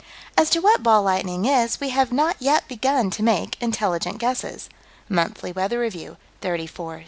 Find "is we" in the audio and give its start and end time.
1.45-1.89